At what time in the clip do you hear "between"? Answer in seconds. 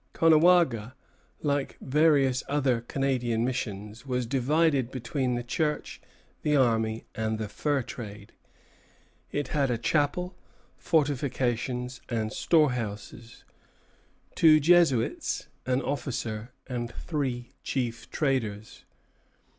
4.89-5.35